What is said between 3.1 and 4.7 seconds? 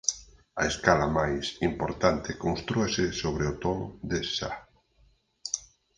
sobre o ton de sa.